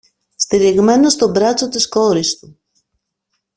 [0.35, 2.57] στηριγμένος στο μπράτσο της κόρης του